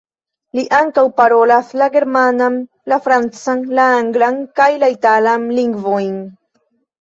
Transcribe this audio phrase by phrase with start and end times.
[0.59, 2.57] Li ankaŭ parolas la germanan,
[2.93, 6.19] la francan, la anglan kaj la italan lingvojn.